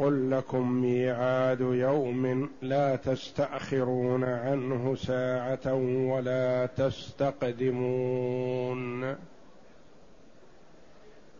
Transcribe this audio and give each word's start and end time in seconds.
قل 0.00 0.30
لكم 0.30 0.72
ميعاد 0.72 1.60
يوم 1.60 2.50
لا 2.62 2.96
تستأخرون 2.96 4.24
عنه 4.24 4.94
ساعة 4.94 5.74
ولا 6.12 6.66
تستقدمون. 6.66 8.10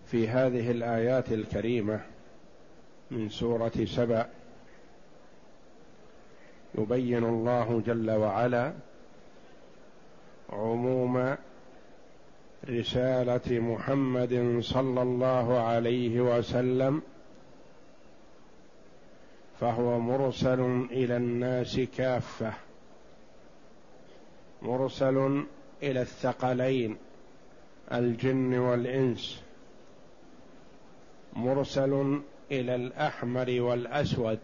في 0.07 0.29
هذه 0.29 0.71
الآيات 0.71 1.33
الكريمة 1.33 2.01
من 3.11 3.29
سورة 3.29 3.73
سبأ 3.85 4.27
يبين 6.79 7.25
الله 7.25 7.83
جل 7.87 8.11
وعلا 8.11 8.73
عموم 10.53 11.37
رسالة 12.69 13.61
محمد 13.61 14.59
صلى 14.61 15.03
الله 15.03 15.61
عليه 15.61 16.21
وسلم 16.21 17.03
فهو 19.61 19.99
مرسل 19.99 20.87
إلى 20.91 21.17
الناس 21.17 21.81
كافة. 21.81 22.53
مرسل 24.63 25.45
إلى 25.83 26.01
الثقلين 26.01 26.97
الجن 27.93 28.59
والإنس. 28.59 29.43
مرسل 31.33 32.21
إلى 32.51 32.75
الأحمر 32.75 33.61
والأسود 33.61 34.39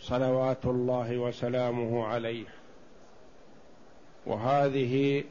صلوات 0.00 0.66
الله 0.66 1.18
وسلامه 1.18 2.06
عليه. 2.06 2.46
وهذه 4.26 5.24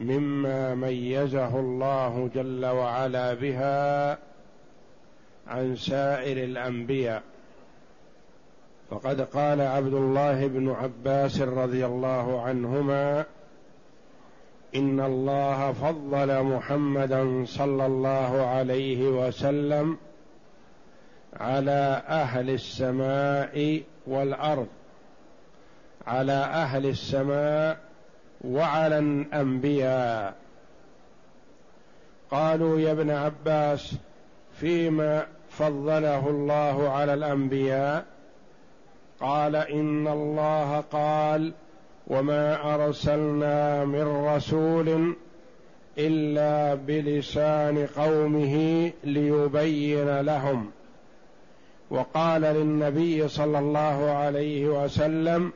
مما 0.00 0.74
ميزه 0.74 1.60
الله 1.60 2.30
جل 2.34 2.66
وعلا 2.66 3.34
بها 3.34 4.18
عن 5.46 5.76
سائر 5.76 6.44
الأنبياء. 6.44 7.22
فقد 8.90 9.20
قال 9.20 9.60
عبد 9.60 9.94
الله 9.94 10.46
بن 10.46 10.70
عباس 10.70 11.40
رضي 11.40 11.86
الله 11.86 12.42
عنهما 12.42 13.24
إن 14.74 15.00
الله 15.00 15.72
فضل 15.72 16.42
محمدا 16.42 17.44
صلى 17.46 17.86
الله 17.86 18.46
عليه 18.46 19.08
وسلم 19.08 19.98
على 21.36 22.02
أهل 22.08 22.50
السماء 22.50 23.82
والأرض 24.06 24.68
على 26.06 26.32
أهل 26.32 26.86
السماء 26.86 27.78
وعلى 28.44 28.98
الأنبياء. 28.98 30.34
قالوا 32.30 32.80
يا 32.80 32.92
ابن 32.92 33.10
عباس 33.10 33.94
فيما 34.60 35.26
فضله 35.58 36.28
الله 36.30 36.88
على 36.88 37.14
الأنبياء. 37.14 38.04
قال 39.20 39.56
إن 39.56 40.08
الله 40.08 40.84
قال 40.92 41.52
وما 42.06 42.74
أرسلنا 42.74 43.84
من 43.84 44.26
رسول 44.26 45.16
إلا 45.98 46.74
بلسان 46.74 47.86
قومه 47.96 48.90
ليبين 49.04 50.20
لهم. 50.20 50.70
وقال 51.90 52.42
للنبي 52.42 53.28
صلى 53.28 53.58
الله 53.58 54.10
عليه 54.10 54.84
وسلم 54.84 55.52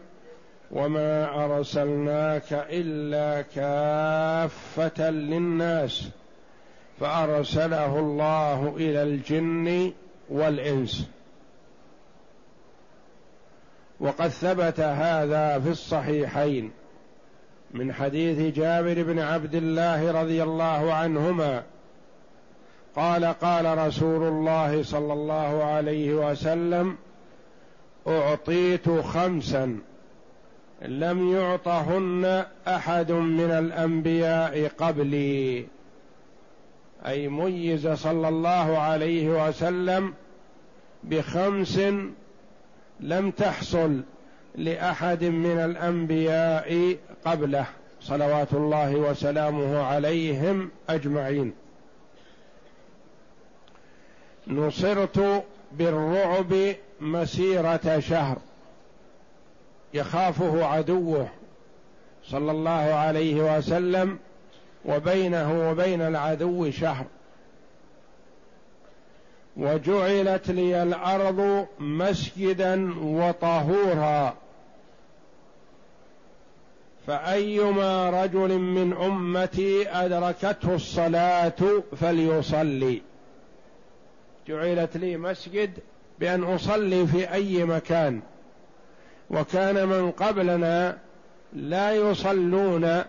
وما 0.73 1.45
أرسلناك 1.45 2.53
إلا 2.53 3.43
كافة 3.43 5.11
للناس. 5.11 6.09
فأرسله 7.01 7.99
الله 7.99 8.75
إلى 8.77 9.03
الجن 9.03 9.93
والإنس. 10.29 11.09
وقد 14.01 14.29
ثبت 14.29 14.81
هذا 14.81 15.59
في 15.59 15.69
الصحيحين 15.69 16.71
من 17.71 17.93
حديث 17.93 18.57
جابر 18.57 19.03
بن 19.03 19.19
عبد 19.19 19.55
الله 19.55 20.23
رضي 20.23 20.43
الله 20.43 20.93
عنهما. 20.93 21.63
قال 22.97 23.25
قال 23.25 23.79
رسول 23.79 24.23
الله 24.23 24.83
صلى 24.83 25.13
الله 25.13 25.65
عليه 25.65 26.15
وسلم 26.15 26.97
أعطيت 28.07 28.89
خمسا 28.89 29.79
لم 30.83 31.37
يعطهن 31.37 32.45
أحد 32.69 33.13
من 33.13 33.51
الأنبياء 33.51 34.69
قبلي. 34.69 35.67
أي 37.07 37.29
ميز 37.29 37.89
صلى 37.89 38.29
الله 38.29 38.79
عليه 38.79 39.49
وسلم 39.49 40.15
بخمس 41.05 41.81
لم 43.01 43.31
تحصل 43.31 44.01
لأحد 44.55 45.25
من 45.25 45.59
الأنبياء 45.59 46.97
قبله 47.25 47.67
صلوات 48.01 48.53
الله 48.53 48.95
وسلامه 48.95 49.83
عليهم 49.83 50.71
أجمعين. 50.89 51.53
نصرت 54.47 55.45
بالرعب 55.73 56.75
مسيرة 57.01 57.99
شهر. 57.99 58.39
يخافه 59.95 60.65
عدوه 60.65 61.29
صلى 62.25 62.51
الله 62.51 62.71
عليه 62.71 63.57
وسلم 63.57 64.19
وبينه 64.87 65.71
وبين 65.71 66.03
العدو 66.03 66.71
شهر. 66.71 67.05
وجعلت 69.57 70.51
لي 70.51 70.83
الأرض 70.83 71.67
مسجدا 71.79 72.95
وطهورا. 73.05 74.35
فأيما 77.07 78.11
رجل 78.25 78.59
من 78.59 78.93
أمتي 78.93 79.89
أدركته 79.91 80.75
الصلاة 80.75 81.83
فليصلي. 82.01 83.03
جعلت 84.49 84.97
لي 84.97 85.17
مسجد 85.17 85.71
بأن 86.19 86.45
أصلي 86.45 87.07
في 87.07 87.33
أي 87.33 87.65
مكان. 87.65 88.21
وكان 89.31 89.89
من 89.89 90.11
قبلنا 90.11 90.99
لا 91.53 91.93
يصلون 91.93 93.03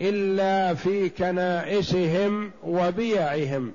إلا 0.00 0.74
في 0.74 1.08
كنائسهم 1.08 2.50
وبيعهم 2.64 3.72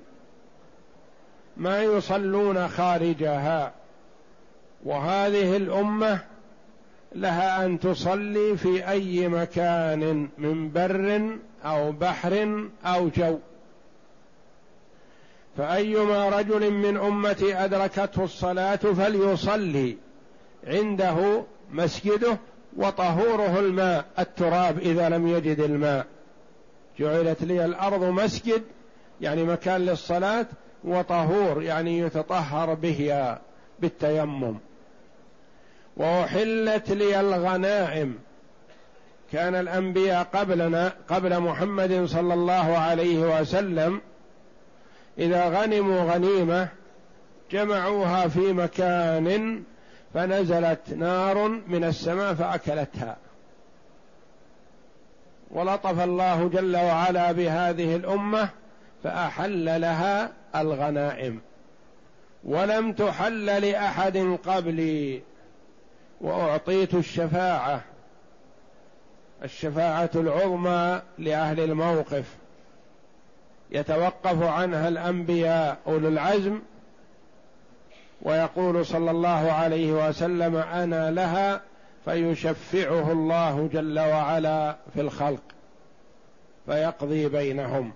ما 1.58 1.84
يصلون 1.84 2.68
خارجها. 2.68 3.74
وهذه 4.86 5.58
الأمة 5.58 6.20
لها 7.16 7.66
أن 7.66 7.80
تصلي 7.80 8.58
في 8.58 8.90
أي 8.90 9.28
مكان 9.28 10.30
من 10.38 10.72
بر 10.72 11.38
أو 11.66 11.92
بحر 11.92 12.64
أو 12.86 13.08
جو. 13.08 13.38
فأيما 15.58 16.30
رجل 16.30 16.72
من 16.72 16.98
امتي 16.98 17.56
أدركته 17.56 18.24
الصلاة 18.24 18.76
فليصلي 18.76 19.98
عنده 20.68 21.44
مسجده 21.72 22.38
وطهوره 22.78 23.60
الماء 23.60 24.06
التراب 24.20 24.80
إذا 24.80 25.10
لم 25.10 25.28
يجد 25.28 25.60
الماء. 25.60 26.06
جعلت 27.00 27.44
لي 27.44 27.66
الأرض 27.66 28.04
مسجد 28.04 28.64
يعني 29.22 29.44
مكان 29.44 29.82
للصلاة 29.82 30.46
وطهور 30.84 31.64
يعني 31.64 32.00
يتطهر 32.00 32.74
به 32.74 33.36
بالتيمم. 33.80 34.56
وأحلت 35.98 36.92
لي 36.92 37.20
الغنائم. 37.20 38.20
كان 39.32 39.56
الأنبياء 39.56 40.28
قبلنا 40.34 40.94
قبل 41.10 41.40
محمد 41.40 42.06
صلى 42.06 42.34
الله 42.34 42.78
عليه 42.78 43.40
وسلم 43.40 44.02
إذا 45.20 45.50
غنموا 45.50 46.14
غنيمة 46.14 46.68
جمعوها 47.52 48.28
في 48.28 48.54
مكان 48.54 49.64
فنزلت 50.14 50.90
نار 50.90 51.48
من 51.48 51.84
السماء 51.84 52.34
فأكلتها. 52.34 53.18
ولطف 55.52 56.00
الله 56.00 56.50
جل 56.50 56.76
وعلا 56.76 57.32
بهذه 57.32 57.96
الأمة 57.96 58.50
فأحل 59.04 59.82
لها 59.82 60.32
الغنائم. 60.56 61.42
ولم 62.44 62.94
تحل 62.94 63.46
لأحد 63.46 64.38
قبلي 64.46 65.22
وأعطيت 66.22 66.94
الشفاعة. 66.94 67.82
الشفاعة 69.44 70.10
العظمى 70.16 71.02
لأهل 71.18 71.60
الموقف. 71.60 72.36
يتوقف 73.72 74.44
عنها 74.44 74.88
الأنبياء 74.88 75.78
أولو 75.88 76.08
العزم 76.08 76.60
ويقول 78.24 78.86
صلى 78.86 79.12
الله 79.12 79.52
عليه 79.52 80.08
وسلم 80.08 80.56
أنا 80.56 81.12
لها 81.12 81.62
فيشفعه 82.06 83.12
الله 83.12 83.70
جل 83.74 84.00
وعلا 84.00 84.76
في 84.94 85.02
الخلق 85.02 85.42
فيقضي 86.66 87.30
بينهم. 87.30 87.92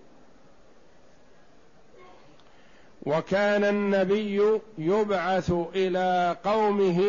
وكان 3.05 3.63
النبي 3.63 4.59
يبعث 4.77 5.53
إلى 5.75 6.37
قومه 6.43 7.01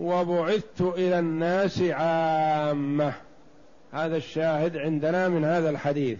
وبعثت 0.00 0.80
إلى 0.80 1.18
الناس 1.18 1.82
عامة. 1.82 3.12
هذا 3.92 4.16
الشاهد 4.16 4.76
عندنا 4.76 5.28
من 5.28 5.44
هذا 5.44 5.70
الحديث. 5.70 6.18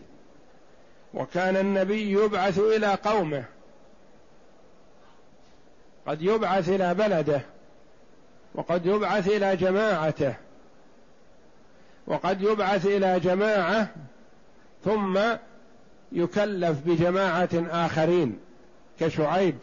وكان 1.15 1.57
النبي 1.57 2.13
يبعث 2.13 2.59
إلى 2.59 2.95
قومه 3.05 3.45
قد 6.07 6.23
يبعث 6.23 6.69
إلى 6.69 6.95
بلده 6.95 7.41
وقد 8.55 8.87
يبعث 8.87 9.29
إلى 9.29 9.57
جماعته 9.57 10.35
وقد 12.07 12.43
يبعث 12.43 12.87
إلى 12.87 13.21
جماعة 13.21 13.89
ثم 14.85 15.19
يكلف 16.13 16.79
بجماعة 16.87 17.49
آخرين 17.55 18.39
كشعيب 19.01 19.55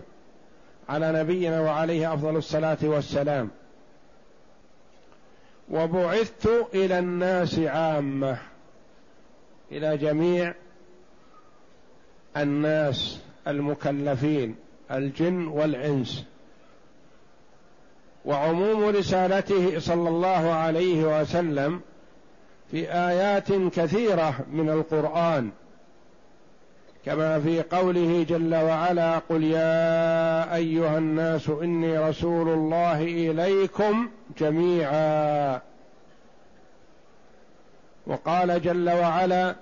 على 0.90 1.12
نبينا 1.12 1.62
وعليه 1.62 2.14
أفضل 2.14 2.36
الصلاة 2.36 2.78
والسلام. 2.84 3.50
وبعثت 5.70 6.68
إلى 6.74 7.00
الناس 7.00 7.60
عامة 7.60 8.38
إلى 9.72 9.98
جميع 9.98 10.54
الناس 12.38 13.20
المكلفين 13.48 14.56
الجن 14.92 15.48
والإنس. 15.48 16.26
وعموم 18.26 18.84
رسالته 18.86 19.80
صلى 19.80 20.10
الله 20.10 20.52
عليه 20.52 21.22
وسلم 21.22 21.82
في 22.72 22.92
آيات 22.92 23.52
كثيرة 23.52 24.36
من 24.52 24.70
القرآن 24.70 25.52
كما 27.06 27.40
في 27.40 27.62
قوله 27.62 28.26
جل 28.30 28.56
وعلا 28.56 29.18
قل 29.18 29.44
يا 29.44 30.56
أيها 30.56 30.98
الناس 30.98 31.50
إني 31.50 31.98
رسول 31.98 32.50
الله 32.50 33.02
إليكم 33.04 34.10
جميعا 34.38 35.62
وقال 38.08 38.62
جل 38.62 38.90
وعلا 38.90 39.56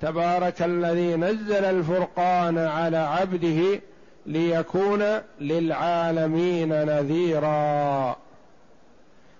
تبارك 0.00 0.62
الذي 0.62 1.16
نزل 1.16 1.64
الفرقان 1.64 2.58
على 2.58 2.96
عبده 2.96 3.80
ليكون 4.26 5.20
للعالمين 5.40 6.68
نذيرا. 6.68 8.16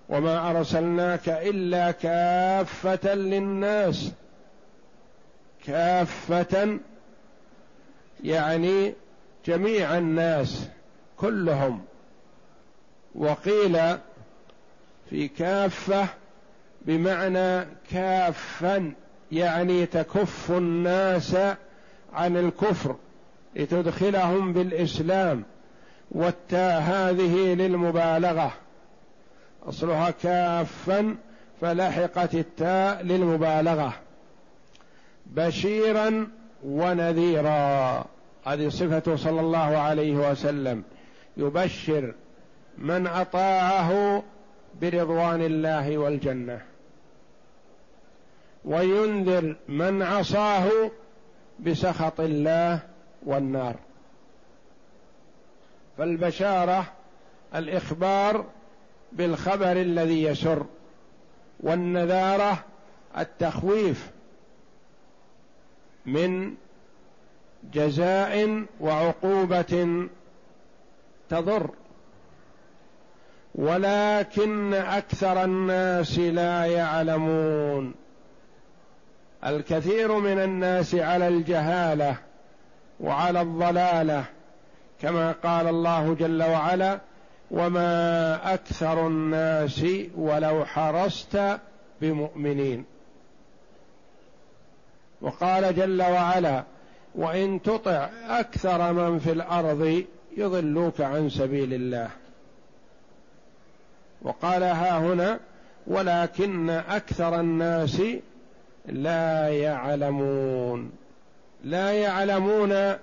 وما 0.09 0.49
أرسلناك 0.49 1.29
إلا 1.29 1.91
كافة 1.91 3.13
للناس. 3.13 4.11
كافة 5.65 6.79
يعني 8.23 8.93
جميع 9.45 9.97
الناس 9.97 10.67
كلهم. 11.17 11.85
وقيل 13.15 13.97
في 15.09 15.27
كافة 15.27 16.07
بمعنى 16.81 17.67
كافا 17.91 18.93
يعني 19.31 19.85
تكف 19.85 20.51
الناس 20.51 21.35
عن 22.13 22.37
الكفر. 22.37 22.95
لتدخلهم 23.57 24.53
بالإسلام 24.53 25.43
والتاء 26.11 26.81
هذه 26.81 27.53
للمبالغة. 27.53 28.53
أصلها 29.63 30.11
كافا 30.11 31.15
فلحقت 31.61 32.35
التاء 32.35 33.03
للمبالغة. 33.03 33.93
بشيرا 35.25 36.27
ونذيرا. 36.65 38.05
هذه 38.45 38.69
صفته 38.69 39.15
صلى 39.15 39.41
الله 39.41 39.77
عليه 39.77 40.31
وسلم. 40.31 40.83
يبشر 41.37 42.13
من 42.77 43.07
أطاعه 43.07 44.23
برضوان 44.81 45.41
الله 45.41 45.97
والجنة. 45.97 46.61
وينذر 48.65 49.55
من 49.67 50.01
عصاه 50.01 50.69
بسخط 51.59 52.19
الله 52.19 52.79
والنار. 53.27 53.75
فالبشارة 55.97 56.85
الإخبار 57.55 58.45
بالخبر 59.11 59.71
الذي 59.71 60.23
يسر 60.23 60.65
والنذارة 61.59 62.63
التخويف 63.17 64.11
من 66.05 66.55
جزاء 67.73 68.65
وعقوبة 68.79 70.07
تضر. 71.29 71.69
ولكن 73.55 74.73
أكثر 74.73 75.43
الناس 75.43 76.19
لا 76.19 76.65
يعلمون. 76.65 77.93
الكثير 79.45 80.19
من 80.19 80.39
الناس 80.39 80.95
على 80.95 81.27
الجهالة 81.27 82.26
وعلى 82.99 83.41
الضلاله 83.41 84.25
كما 85.01 85.31
قال 85.31 85.67
الله 85.67 86.13
جل 86.13 86.43
وعلا 86.43 86.99
وما 87.51 88.53
أكثر 88.53 89.07
الناس 89.07 89.85
ولو 90.15 90.65
حرصت 90.65 91.59
بمؤمنين. 92.01 92.85
وقال 95.21 95.75
جل 95.75 96.01
وعلا 96.01 96.63
وان 97.15 97.61
تطع 97.61 98.09
أكثر 98.29 98.93
من 98.93 99.19
في 99.19 99.31
الأرض 99.31 100.03
يضلوك 100.37 101.01
عن 101.01 101.29
سبيل 101.29 101.73
الله. 101.73 102.09
وقال 104.21 104.63
ها 104.63 104.97
هنا 104.97 105.39
ولكن 105.87 106.69
أكثر 106.69 107.39
الناس 107.39 108.01
لا 108.85 109.47
يعلمون. 109.47 110.91
لا 111.63 111.91
يعلمون 111.91 112.95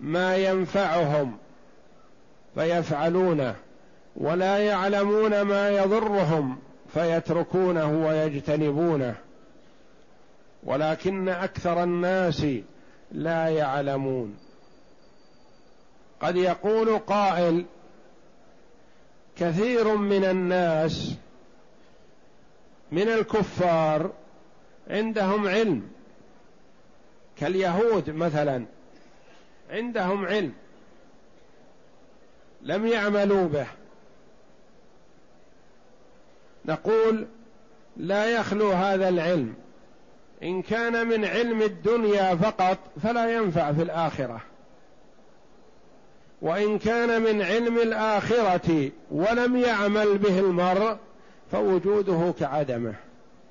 ما 0.00 0.36
ينفعهم 0.36 1.38
فيفعلونه 2.54 3.56
ولا 4.16 4.58
يعلمون 4.58 5.42
ما 5.42 5.70
يضرهم 5.70 6.58
فيتركونه 6.94 8.06
ويجتنبونه. 8.06 9.14
ولكن 10.64 11.28
أكثر 11.28 11.82
الناس 11.82 12.46
لا 13.12 13.48
يعلمون. 13.48 14.36
قد 16.20 16.36
يقول 16.36 16.98
قائل 16.98 17.64
كثير 19.36 19.96
من 19.96 20.24
الناس 20.24 21.14
من 22.92 23.08
الكفار 23.08 24.10
عندهم 24.90 25.48
علم 25.48 25.88
كاليهود 27.40 28.10
مثلا 28.10 28.64
عندهم 29.70 30.26
علم 30.26 30.52
لم 32.62 32.86
يعملوا 32.86 33.48
به. 33.48 33.66
نقول 36.64 37.26
لا 37.96 38.30
يخلو 38.30 38.70
هذا 38.70 39.08
العلم 39.08 39.54
إن 40.42 40.62
كان 40.62 41.06
من 41.06 41.24
علم 41.24 41.62
الدنيا 41.62 42.34
فقط 42.34 42.78
فلا 43.02 43.34
ينفع 43.34 43.72
في 43.72 43.82
الآخرة. 43.82 44.40
وإن 46.42 46.78
كان 46.78 47.22
من 47.22 47.42
علم 47.42 47.78
الآخرة 47.78 48.90
ولم 49.10 49.56
يعمل 49.56 50.18
به 50.18 50.38
المرء 50.38 50.96
فوجوده 51.52 52.34
كعدمه 52.40 52.94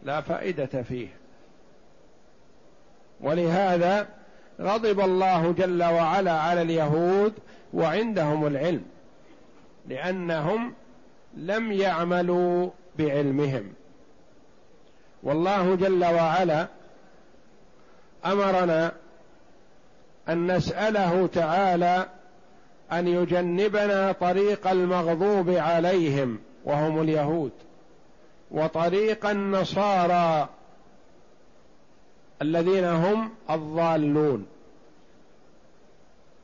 لا 0.04 0.22
فائدة 0.22 0.84
فيه. 0.84 1.19
ولهذا 3.22 4.08
غضب 4.62 5.00
الله 5.00 5.52
جل 5.52 5.84
وعلا 5.84 6.32
على 6.32 6.62
اليهود 6.62 7.34
وعندهم 7.74 8.48
العلم 8.48 8.86
لأنهم 9.88 10.74
لم 11.38 11.72
يعملوا 11.72 12.70
بعلمهم. 12.98 13.74
والله 15.24 15.76
جل 15.76 16.06
وعلا 16.06 16.68
أمرنا 18.26 18.92
أن 20.30 20.56
نسأله 20.56 21.28
تعالى 21.28 22.06
أن 22.92 23.08
يجنبنا 23.08 24.12
طريق 24.12 24.68
المغضوب 24.68 25.50
عليهم 25.50 26.40
وهم 26.66 27.02
اليهود 27.02 27.52
وطريق 28.52 29.26
النصارى 29.26 30.50
الذين 32.42 32.86
هم 32.86 33.30
الضالون. 33.50 34.46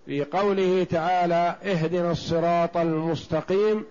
في 0.06 0.24
قوله 0.24 0.84
تعالى 0.84 1.56
اهدنا 1.64 2.12
الصراط 2.12 2.78
المستقيم 2.78 3.84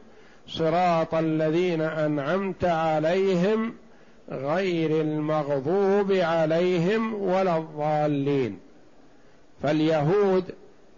صراط 0.48 1.14
الذين 1.14 1.80
أنعمت 1.80 2.64
عليهم 2.64 3.74
غير 4.30 5.00
المغضوب 5.00 6.12
عليهم 6.12 7.14
ولا 7.14 7.56
الضالين. 7.56 8.58
فاليهود 9.62 10.44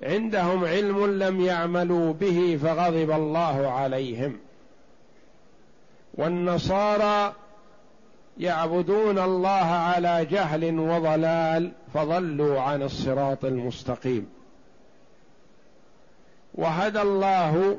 عندهم 0.03 0.65
علم 0.65 1.23
لم 1.23 1.41
يعملوا 1.41 2.13
به 2.13 2.59
فغضب 2.63 3.11
الله 3.11 3.69
عليهم. 3.69 4.37
والنصارى 6.15 7.33
يعبدون 8.39 9.19
الله 9.19 9.51
على 9.67 10.25
جهل 10.25 10.79
وضلال 10.79 11.73
فضلوا 11.95 12.61
عن 12.61 12.83
الصراط 12.83 13.45
المستقيم. 13.45 14.29
وهدى 16.55 17.03
الله 17.03 17.79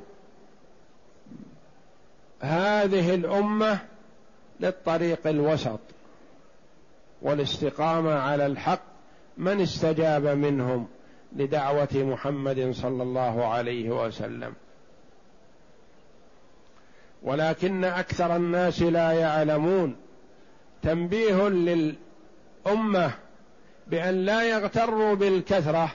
هذه 2.42 3.16
الأمة 3.16 3.80
للطريق 4.60 5.28
الوسط 5.28 5.80
والاستقامة 7.22 8.14
على 8.14 8.46
الحق 8.46 8.82
من 9.38 9.62
استجاب 9.62 10.26
منهم 10.26 10.88
لدعوة 11.36 11.88
محمد 11.94 12.72
صلى 12.72 13.04
الله 13.04 13.46
عليه 13.46 14.06
وسلم. 14.06 14.54
ولكن 17.24 17.84
أكثر 17.84 18.36
الناس 18.36 18.82
لا 18.82 19.12
يعلمون 19.12 19.96
تنبيه 20.88 21.48
للأمة 21.48 23.12
بأن 23.88 24.25
لا 24.25 24.44
يغتروا 24.44 25.15
بالكثرة 25.15 25.91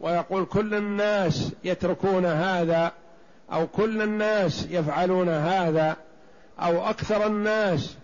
ويقول 0.00 0.44
كل 0.44 0.74
الناس 0.74 1.52
يتركون 1.64 2.24
هذا 2.24 2.92
أو 3.52 3.66
كل 3.66 4.02
الناس 4.02 4.66
يفعلون 4.70 5.28
هذا 5.28 5.96
أو 6.60 6.90
أكثر 6.90 7.26
الناس 7.26 7.96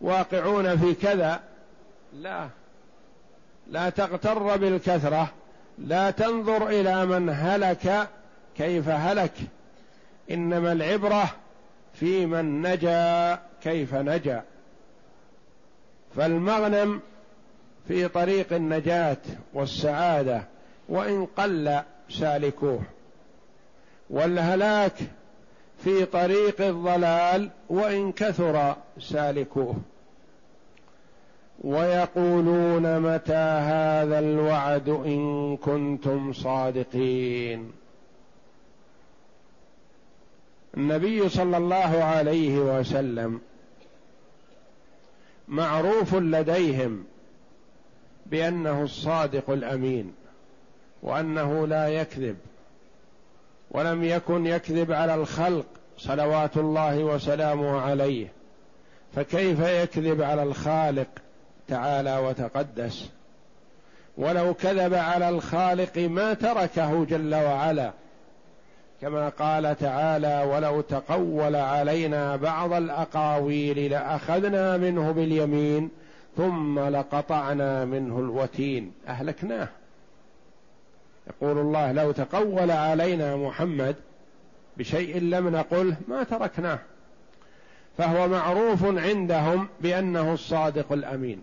واقعون 0.00 0.76
في 0.76 0.94
كذا. 0.94 1.40
لا 2.14 2.48
لا 3.70 3.90
تغتر 3.90 4.56
بالكثرة 4.56 5.28
لا 5.78 6.10
تنظر 6.10 6.68
إلى 6.68 7.06
من 7.06 7.30
هلك 7.30 8.08
كيف 8.56 8.88
هلك 8.88 9.34
إنما 10.30 10.72
العبرة 10.72 11.30
في 11.94 12.26
من 12.26 12.62
نجا 12.62 13.38
كيف 13.62 13.94
نجا. 13.94 14.42
فالمغنم 16.16 17.00
في 17.88 18.08
طريق 18.08 18.52
النجاة 18.52 19.16
والسعادة 19.54 20.44
وإن 20.88 21.26
قل 21.26 21.80
سالكوه. 22.10 22.82
والهلاك 24.10 24.94
في 25.84 26.04
طريق 26.04 26.60
الضلال 26.60 27.50
وإن 27.68 28.12
كثر 28.12 28.76
سالكوه. 29.00 29.76
ويقولون 31.60 33.00
متى 33.00 33.32
هذا 33.34 34.18
الوعد 34.18 34.88
إن 34.88 35.56
كنتم 35.56 36.32
صادقين. 36.32 37.72
النبي 40.76 41.28
صلى 41.28 41.56
الله 41.56 42.04
عليه 42.04 42.58
وسلم 42.58 43.40
معروف 45.48 46.14
لديهم 46.14 47.04
بأنه 48.26 48.82
الصادق 48.82 49.50
الأمين 49.50 50.14
وأنه 51.02 51.66
لا 51.66 51.88
يكذب 51.88 52.36
ولم 53.70 54.04
يكن 54.04 54.46
يكذب 54.46 54.92
على 54.92 55.14
الخلق 55.14 55.66
صلوات 55.98 56.56
الله 56.56 57.04
وسلامه 57.04 57.80
عليه 57.80 58.28
فكيف 59.14 59.60
يكذب 59.60 60.22
على 60.22 60.42
الخالق 60.42 61.08
تعالى 61.68 62.18
وتقدس؟ 62.18 63.08
ولو 64.16 64.54
كذب 64.54 64.94
على 64.94 65.28
الخالق 65.28 65.98
ما 65.98 66.34
تركه 66.34 67.04
جل 67.04 67.34
وعلا 67.34 67.92
كما 69.02 69.28
قال 69.28 69.78
تعالى 69.78 70.44
ولو 70.50 70.80
تقول 70.80 71.56
علينا 71.56 72.36
بعض 72.36 72.72
الاقاويل 72.72 73.90
لاخذنا 73.90 74.76
منه 74.76 75.12
باليمين 75.12 75.90
ثم 76.36 76.78
لقطعنا 76.78 77.84
منه 77.84 78.18
الوتين 78.18 78.92
اهلكناه. 79.08 79.68
يقول 81.26 81.58
الله 81.58 81.92
لو 81.92 82.12
تقول 82.12 82.70
علينا 82.70 83.36
محمد 83.36 83.96
بشيء 84.76 85.20
لم 85.20 85.48
نقله 85.48 85.96
ما 86.08 86.22
تركناه. 86.22 86.78
فهو 87.98 88.28
معروف 88.28 88.84
عندهم 88.84 89.68
بانه 89.80 90.32
الصادق 90.32 90.92
الامين. 90.92 91.42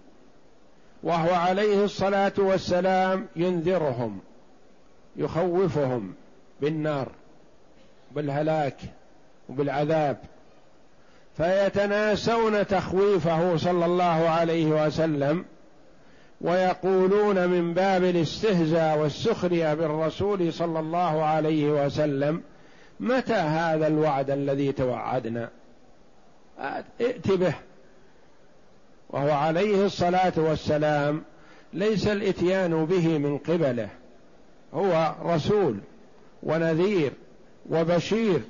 وهو 1.04 1.34
عليه 1.34 1.84
الصلاه 1.84 2.34
والسلام 2.38 3.26
ينذرهم 3.36 4.20
يخوفهم 5.16 6.14
بالنار. 6.62 7.19
بالهلاك 8.12 8.76
وبالعذاب 9.50 10.18
فيتناسون 11.38 12.68
تخويفه 12.68 13.58
صلى 13.58 13.86
الله 13.86 14.30
عليه 14.30 14.86
وسلم 14.86 15.46
ويقولون 16.42 17.50
من 17.50 17.74
باب 17.74 18.04
الاستهزاء 18.04 18.98
والسخرية 18.98 19.74
بالرسول 19.74 20.54
صلى 20.54 20.80
الله 20.80 21.24
عليه 21.24 21.86
وسلم 21.86 22.42
متى 23.00 23.34
هذا 23.34 23.88
الوعد 23.88 24.30
الذي 24.30 24.72
توعدنا؟ 24.72 25.50
ائت 26.60 27.32
به. 27.32 27.54
وهو 29.10 29.32
عليه 29.32 29.86
الصلاة 29.86 30.34
والسلام 30.38 31.24
ليس 31.74 32.08
الإتيان 32.08 32.86
به 32.86 33.18
من 33.18 33.38
قبله 33.38 33.90
هو 34.74 35.16
رسول 35.26 35.80
ونذير. 36.44 37.12
وبشير 37.70 38.42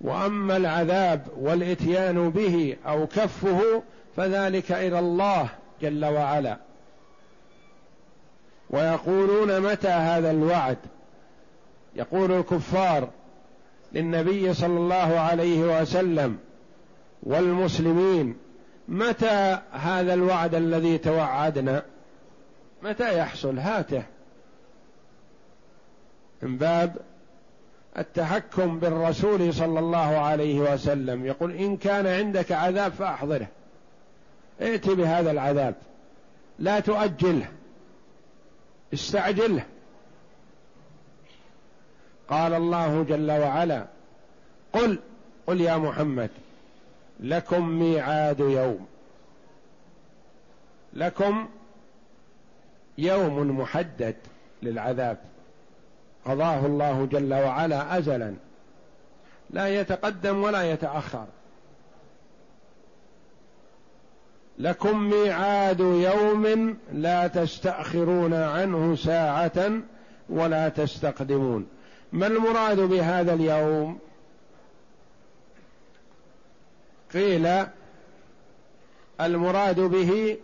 وأما 0.00 0.56
العذاب 0.56 1.26
والإتيان 1.36 2.30
به 2.30 2.76
أو 2.86 3.06
كفه 3.06 3.82
فذلك 4.16 4.72
إلى 4.72 4.98
الله 4.98 5.48
جل 5.82 6.04
وعلا. 6.04 6.56
ويقولون 8.70 9.60
متى 9.60 9.88
هذا 9.88 10.30
الوعد؟ 10.30 10.78
يقول 11.96 12.32
الكفار 12.32 13.08
للنبي 13.92 14.54
صلى 14.54 14.78
الله 14.78 15.20
عليه 15.20 15.80
وسلم 15.80 16.38
والمسلمين 17.22 18.36
متى 18.88 19.58
هذا 19.72 20.14
الوعد 20.14 20.54
الذي 20.54 20.98
توعدنا؟ 20.98 21.82
متى 22.82 23.18
يحصل؟ 23.18 23.58
هاته. 23.58 24.02
من 26.42 26.56
باب 26.56 26.96
التحكم 27.98 28.78
بالرسول 28.78 29.54
صلى 29.54 29.78
الله 29.78 30.18
عليه 30.18 30.60
وسلم. 30.60 31.26
يقول 31.26 31.52
إن 31.52 31.76
كان 31.76 32.06
عندك 32.06 32.52
عذاب 32.52 32.92
فأحضره. 32.92 33.46
ائت 34.60 34.90
بهذا 34.90 35.30
العذاب. 35.30 35.74
لا 36.58 36.80
تؤجله 36.80 37.48
استعجله 38.94 39.64
قال 42.28 42.54
الله 42.54 43.02
جل 43.02 43.30
وعلا 43.30 43.86
قل 44.72 44.98
قل 45.46 45.60
يا 45.60 45.76
محمد 45.76 46.30
لكم 47.20 47.68
ميعاد 47.68 48.40
يوم. 48.40 48.86
لكم 50.92 51.48
يوم 52.98 53.58
محدد 53.60 54.16
للعذاب. 54.62 55.18
قضاه 56.24 56.66
الله 56.66 57.08
جل 57.12 57.34
وعلا 57.34 57.98
ازلا. 57.98 58.34
لا 59.50 59.80
يتقدم 59.80 60.42
ولا 60.42 60.72
يتأخر. 60.72 61.26
لكم 64.58 65.10
ميعاد 65.10 65.80
يوم 65.80 66.76
لا 66.92 67.26
تستأخرون 67.26 68.34
عنه 68.34 68.96
ساعة 68.96 69.70
ولا 70.28 70.68
تستقدمون. 70.68 71.66
ما 72.12 72.26
المراد 72.26 72.80
بهذا 72.80 73.34
اليوم؟ 73.34 73.98
قيل 77.14 77.66
المراد 79.20 79.80
به 79.80 80.38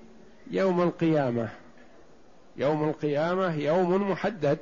يوم 0.51 0.83
القيامة. 0.83 1.49
يوم 2.57 2.89
القيامة 2.89 3.55
يوم 3.55 4.11
محدد. 4.11 4.59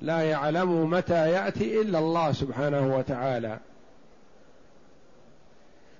لا 0.00 0.22
يعلم 0.22 0.90
متى 0.90 1.30
يأتي 1.30 1.80
إلا 1.80 1.98
الله 1.98 2.32
سبحانه 2.32 2.96
وتعالى. 2.96 3.58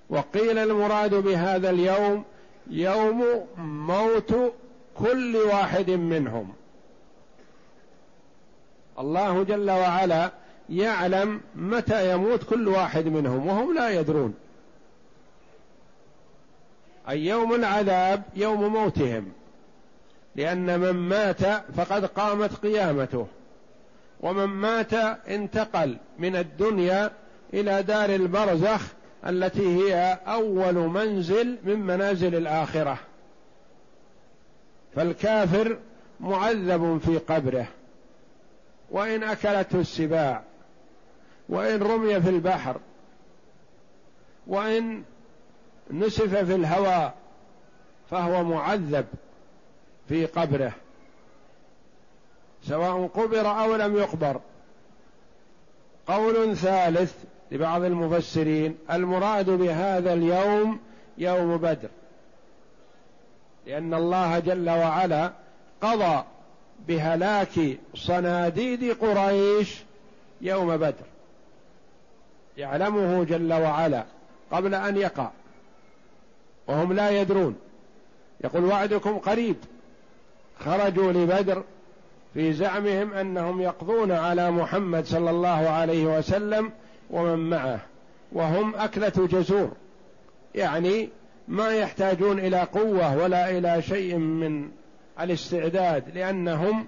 وقيل 0.09 0.57
المراد 0.57 1.15
بهذا 1.15 1.69
اليوم 1.69 2.23
يوم 2.67 3.47
موت 3.57 4.53
كل 4.97 5.35
واحد 5.35 5.89
منهم. 5.89 6.53
الله 8.99 9.43
جل 9.43 9.71
وعلا 9.71 10.31
يعلم 10.69 11.41
متى 11.55 12.11
يموت 12.13 12.43
كل 12.43 12.67
واحد 12.67 13.05
منهم 13.05 13.47
وهم 13.47 13.75
لا 13.75 13.89
يدرون. 13.89 14.33
أي 17.09 17.25
يوم 17.25 17.55
العذاب 17.55 18.23
يوم 18.35 18.73
موتهم. 18.73 19.31
لأن 20.35 20.79
من 20.79 20.91
مات 20.91 21.41
فقد 21.75 22.05
قامت 22.05 22.53
قيامته. 22.53 23.27
ومن 24.21 24.45
مات 24.45 24.93
انتقل 25.27 25.97
من 26.19 26.35
الدنيا 26.35 27.11
إلى 27.53 27.83
دار 27.83 28.09
البرزخ 28.09 28.81
التي 29.27 29.67
هي 29.77 30.19
أول 30.27 30.73
منزل 30.73 31.57
من 31.63 31.79
منازل 31.79 32.35
الآخرة. 32.35 32.97
فالكافر 34.95 35.77
معذب 36.19 37.01
في 37.05 37.17
قبره. 37.17 37.67
وإن 38.91 39.23
أكلته 39.23 39.79
السباع 39.79 40.41
وإن 41.49 41.83
رمي 41.83 42.21
في 42.21 42.29
البحر 42.29 42.79
وإن 44.47 45.03
نسف 45.91 46.35
في 46.35 46.55
الهواء 46.55 47.13
فهو 48.09 48.43
معذب 48.43 49.05
في 50.09 50.25
قبره. 50.25 50.73
سواء 52.67 53.07
قبر 53.07 53.47
أو 53.47 53.75
لم 53.75 53.97
يقبر. 53.97 54.39
قول 56.07 56.57
ثالث 56.57 57.13
لبعض 57.51 57.83
المفسرين 57.83 58.77
المراد 58.91 59.49
بهذا 59.49 60.13
اليوم 60.13 60.79
يوم 61.17 61.57
بدر. 61.57 61.89
لأن 63.67 63.93
الله 63.93 64.39
جل 64.39 64.69
وعلا 64.69 65.31
قضى 65.81 66.23
بهلاك 66.87 67.77
صناديد 67.95 68.97
قريش 68.97 69.83
يوم 70.41 70.77
بدر. 70.77 71.05
يعلمه 72.57 73.23
جل 73.23 73.53
وعلا 73.53 74.03
قبل 74.51 74.75
أن 74.75 74.97
يقع. 74.97 75.29
وهم 76.67 76.93
لا 76.93 77.21
يدرون. 77.21 77.55
يقول 78.43 78.65
وعدكم 78.65 79.17
قريب. 79.17 79.55
خرجوا 80.59 81.11
لبدر 81.11 81.63
في 82.33 82.53
زعمهم 82.53 83.13
أنهم 83.13 83.61
يقضون 83.61 84.11
على 84.11 84.51
محمد 84.51 85.05
صلى 85.05 85.29
الله 85.29 85.69
عليه 85.69 86.17
وسلم 86.17 86.71
ومن 87.09 87.49
معه 87.49 87.79
وهم 88.31 88.75
أكلة 88.75 89.27
جزور. 89.31 89.71
يعني 90.55 91.09
ما 91.47 91.75
يحتاجون 91.75 92.39
إلى 92.39 92.59
قوة 92.59 93.17
ولا 93.17 93.49
إلى 93.49 93.81
شيء 93.81 94.15
من 94.15 94.69
الاستعداد 95.19 96.17
لأنهم 96.17 96.85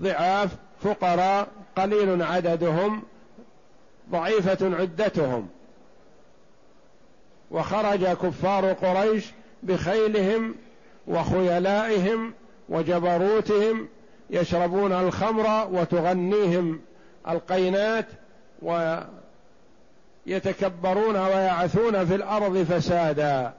ضعاف 0.00 0.56
فقراء 0.80 1.48
قليل 1.76 2.22
عددهم 2.22 3.02
ضعيفة 4.10 4.76
عدتهم. 4.76 5.48
وخرج 7.50 8.04
كفار 8.04 8.72
قريش 8.72 9.26
بخيلهم 9.62 10.54
وخيلائهم 11.06 12.32
وجبروتهم 12.68 13.88
يشربون 14.30 14.92
الخمر 14.92 15.68
وتغنيهم 15.72 16.80
القينات 17.28 18.06
ويتكبرون 20.26 21.16
ويعثون 21.16 22.04
في 22.04 22.14
الأرض 22.14 22.62
فسادا. 22.62 23.52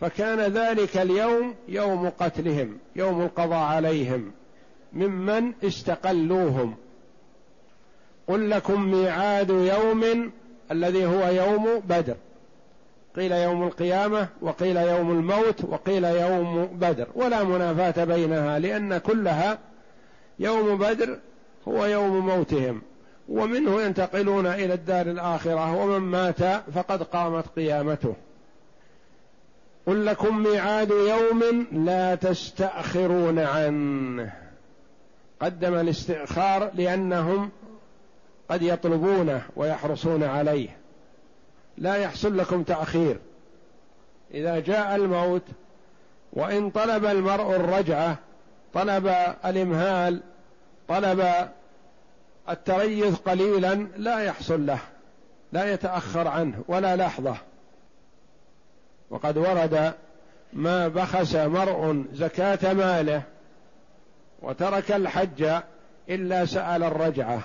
فكان 0.00 0.40
ذلك 0.40 0.96
اليوم 0.96 1.54
يوم 1.68 2.08
قتلهم 2.08 2.78
يوم 2.96 3.20
القضاء 3.22 3.58
عليهم 3.58 4.32
ممن 4.92 5.52
استقلوهم. 5.64 6.76
قل 8.28 8.50
لكم 8.50 8.90
ميعاد 8.90 9.50
يوم 9.50 10.30
الذي 10.70 11.06
هو 11.06 11.28
يوم 11.28 11.82
بدر. 11.88 12.16
قيل 13.16 13.32
يوم 13.32 13.62
القيامة 13.62 14.28
وقيل 14.40 14.76
يوم 14.76 15.10
الموت 15.10 15.64
وقيل 15.64 16.04
يوم 16.04 16.66
بدر 16.66 17.06
ولا 17.14 17.44
منافاة 17.44 18.04
بينها 18.04 18.58
لأن 18.58 18.98
كلها 18.98 19.58
يوم 20.38 20.78
بدر 20.78 21.18
هو 21.68 21.84
يوم 21.84 22.26
موتهم 22.26 22.82
ومنه 23.28 23.82
ينتقلون 23.82 24.46
إلى 24.46 24.74
الدار 24.74 25.06
الآخرة 25.06 25.74
ومن 25.74 25.98
مات 25.98 26.42
فقد 26.74 27.02
قامت 27.02 27.44
قيامته. 27.56 28.14
قل 29.86 30.06
لكم 30.06 30.42
ميعاد 30.42 30.90
يوم 30.90 31.66
لا 31.72 32.14
تستأخرون 32.14 33.38
عنه. 33.38 34.32
قدم 35.40 35.74
الاستئخار 35.74 36.70
لأنهم 36.74 37.50
قد 38.50 38.62
يطلبونه 38.62 39.42
ويحرصون 39.56 40.24
عليه. 40.24 40.77
لا 41.80 41.96
يحصل 41.96 42.38
لكم 42.38 42.62
تأخير. 42.62 43.18
إذا 44.34 44.60
جاء 44.60 44.96
الموت 44.96 45.42
وإن 46.32 46.70
طلب 46.70 47.04
المرء 47.04 47.56
الرجعة 47.56 48.18
طلب 48.74 49.06
الإمهال 49.44 50.20
طلب 50.88 51.48
التريث 52.48 53.18
قليلا 53.18 53.74
لا 53.96 54.18
يحصل 54.18 54.66
له 54.66 54.78
لا 55.52 55.72
يتأخر 55.72 56.28
عنه 56.28 56.64
ولا 56.68 56.96
لحظة. 56.96 57.36
وقد 59.10 59.38
ورد 59.38 59.94
ما 60.52 60.88
بخس 60.88 61.34
مرء 61.34 62.04
زكاة 62.12 62.72
ماله 62.72 63.22
وترك 64.42 64.92
الحج 64.92 65.60
إلا 66.08 66.44
سأل 66.44 66.82
الرجعة 66.82 67.40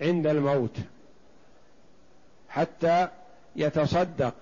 عند 0.00 0.26
الموت. 0.26 0.76
حتى 2.58 3.08
يتصدق 3.56 4.34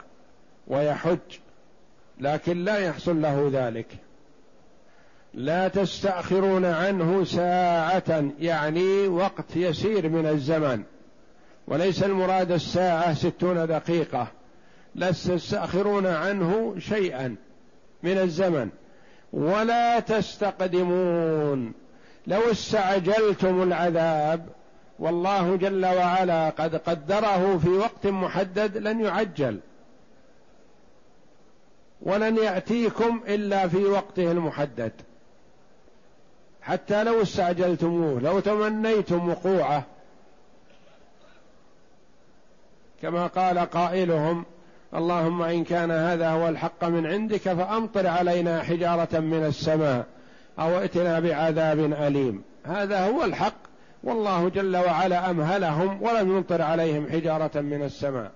ويحج 0.67 1.19
لكن 2.21 2.65
لا 2.65 2.79
يحصل 2.79 3.23
له 3.23 3.51
ذلك. 3.53 3.87
لا 5.35 5.69
تستأخرون 5.69 6.65
عنه 6.65 7.25
ساعة 7.25 8.31
يعني 8.41 9.09
وقت 9.09 9.57
يسير 9.57 10.09
من 10.09 10.27
الزمن. 10.27 10.83
وليس 11.67 12.03
المراد 12.03 12.53
الساعة 12.53 13.15
ستون 13.15 13.67
دقيقة. 13.67 14.27
لا 14.95 15.11
تستأخرون 15.11 16.07
عنه 16.07 16.75
شيئا 16.79 17.37
من 18.03 18.19
الزمن. 18.19 18.69
ولا 19.33 20.01
تستقدمون. 20.01 21.73
لو 22.27 22.41
استعجلتم 22.51 23.63
العذاب 23.63 24.49
والله 24.99 25.57
جل 25.57 25.87
وعلا 25.87 26.51
قد 26.51 26.77
قدره 26.77 27.59
في 27.59 27.69
وقت 27.69 28.07
محدد 28.07 28.77
لن 28.77 29.01
يعجل. 29.01 29.61
ولن 32.03 32.37
يأتيكم 32.37 33.21
إلا 33.29 33.69
في 33.69 33.85
وقته 33.85 34.33
المحدد. 34.33 34.93
حتى 36.63 37.05
لو 37.05 37.23
استعجلتموه 37.23 38.21
لو 38.21 38.41
تمنيتم 38.41 39.29
وقوعه. 39.29 39.83
كما 43.03 43.27
قال 43.27 43.59
قائلهم 43.59 44.45
اللهم 44.95 45.43
إن 45.43 45.65
كان 45.65 45.91
هذا 45.91 46.31
هو 46.31 46.49
الحق 46.49 46.85
من 46.85 47.07
عندك 47.07 47.41
فأمطر 47.41 48.07
علينا 48.07 48.63
حجارة 48.63 49.19
من 49.19 49.45
السماء 49.45 50.07
أو 50.59 50.79
ائتنا 50.79 51.21
بعذاب 51.21 51.79
أليم. 51.79 52.43
هذا 52.65 53.07
هو 53.07 53.25
الحق. 53.25 53.66
والله 54.07 54.49
جل 54.49 54.77
وعلا 54.77 55.31
أمهلهم 55.31 56.03
ولم 56.03 56.37
يمطر 56.37 56.63
عليهم 56.63 57.11
حجارة 57.11 57.61
من 57.61 57.83
السماء 57.83 58.31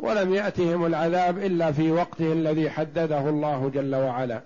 ولم 0.00 0.34
يأتهم 0.34 0.86
العذاب 0.86 1.38
إلا 1.38 1.72
في 1.72 1.92
وقته 1.92 2.32
الذي 2.32 2.70
حدده 2.70 3.28
الله 3.28 3.70
جل 3.74 3.94
وعلا. 3.94 4.40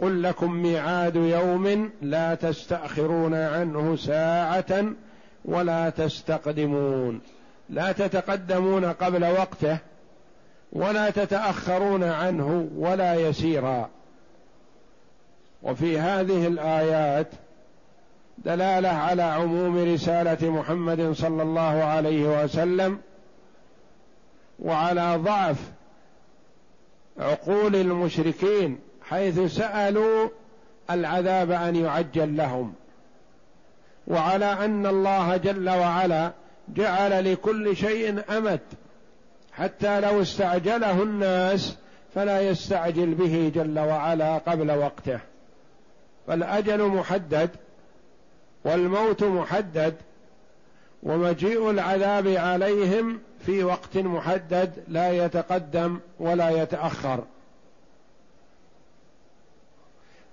قل 0.00 0.22
لكم 0.22 0.52
ميعاد 0.52 1.16
يوم 1.16 1.90
لا 2.02 2.34
تستأخرون 2.34 3.34
عنه 3.34 3.96
ساعة 3.96 4.84
ولا 5.44 5.90
تستقدمون. 5.90 7.20
لا 7.70 7.92
تتقدمون 7.92 8.84
قبل 8.84 9.24
وقته 9.24 9.78
ولا 10.72 11.10
تتأخرون 11.10 12.04
عنه 12.04 12.68
ولا 12.76 13.14
يسيرا. 13.14 13.90
وفي 15.62 15.98
هذه 15.98 16.46
الآيات 16.46 17.28
دلالة 18.44 18.88
على 18.88 19.22
عموم 19.22 19.94
رسالة 19.94 20.50
محمد 20.50 21.12
صلى 21.12 21.42
الله 21.42 21.84
عليه 21.84 22.42
وسلم 22.42 23.00
وعلى 24.58 25.16
ضعف 25.16 25.56
عقول 27.18 27.76
المشركين 27.76 28.78
حيث 29.02 29.40
سألوا 29.40 30.28
العذاب 30.90 31.50
أن 31.50 31.76
يعجل 31.76 32.36
لهم. 32.36 32.74
وعلى 34.06 34.52
أن 34.64 34.86
الله 34.86 35.36
جل 35.36 35.70
وعلا 35.70 36.32
جعل 36.68 37.32
لكل 37.32 37.76
شيء 37.76 38.22
أمد 38.38 38.60
حتى 39.52 40.00
لو 40.00 40.22
استعجله 40.22 41.02
الناس 41.02 41.76
فلا 42.14 42.40
يستعجل 42.40 43.14
به 43.14 43.52
جل 43.54 43.78
وعلا 43.78 44.38
قبل 44.38 44.70
وقته. 44.70 45.20
فالأجل 46.26 46.82
محدد 46.82 47.50
والموت 48.64 49.24
محدد 49.24 49.94
ومجيء 51.02 51.70
العذاب 51.70 52.28
عليهم 52.28 53.18
في 53.46 53.64
وقت 53.64 53.96
محدد 53.96 54.72
لا 54.88 55.24
يتقدم 55.24 55.98
ولا 56.20 56.62
يتأخر. 56.62 57.24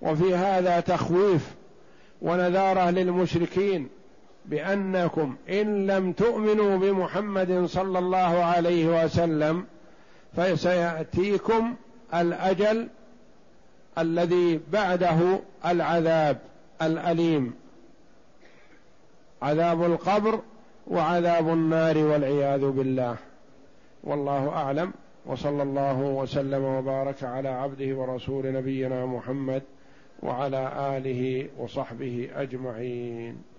وفي 0.02 0.36
هذا 0.36 0.80
تخويف 0.80 1.52
ونذارة 2.22 2.90
للمشركين 2.90 3.90
بأنكم 4.46 5.36
إن 5.50 5.88
لم 5.88 6.12
تؤمنوا 6.12 6.78
بمحمد 6.78 7.66
صلى 7.66 8.00
الله 8.00 8.44
عليه 8.44 9.04
وسلم 9.04 9.66
فسيأتيكم 10.38 11.76
الأجل 12.14 12.88
الذي 13.98 14.60
بعده 14.72 15.40
العذاب 15.66 16.38
الأليم. 16.82 17.54
عذاب 19.42 19.84
القبر 19.84 20.40
وعذاب 20.88 21.50
النار 21.50 21.98
والعياذ 21.98 22.70
بالله. 22.70 23.16
والله 24.04 24.50
أعلم. 24.50 24.94
وصلى 25.26 25.64
الله 25.64 26.02
وسلم 26.02 26.64
وبارك 26.64 27.24
على 27.24 27.50
عبده 27.50 27.96
ورسول 27.96 28.54
نبينا 28.54 29.06
محمد 29.06 29.64
وعلى 30.24 30.72
آله 30.98 31.50
وصحبه 31.58 32.30
أجمعين. 32.36 33.55